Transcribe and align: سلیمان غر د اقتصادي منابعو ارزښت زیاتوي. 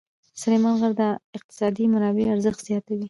سلیمان 0.41 0.75
غر 0.79 0.91
د 1.01 1.03
اقتصادي 1.37 1.85
منابعو 1.93 2.33
ارزښت 2.35 2.59
زیاتوي. 2.67 2.99